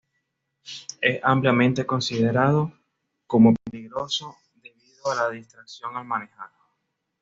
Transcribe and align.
Es 0.99 1.19
ampliamente 1.21 1.85
considerado 1.85 2.73
como 3.27 3.53
peligroso 3.69 4.35
debido 4.55 5.11
a 5.11 5.15
la 5.15 5.29
distracción 5.29 5.95
al 5.95 6.05
manejar. 6.05 6.49